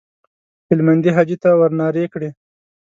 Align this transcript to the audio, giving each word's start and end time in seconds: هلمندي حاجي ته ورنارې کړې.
هلمندي 0.69 1.09
حاجي 1.15 1.37
ته 1.43 1.49
ورنارې 1.61 2.05
کړې. 2.13 2.29